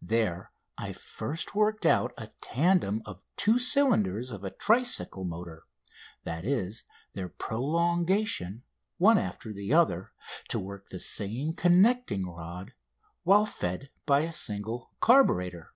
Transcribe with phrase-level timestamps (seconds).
[0.00, 5.64] There I first worked out a tandem of two cylinders of a tricycle motor
[6.24, 8.62] that is, their prolongation,
[8.96, 10.12] one after the other,
[10.48, 12.72] to work the same connecting rod
[13.22, 15.72] while fed by a single carburator.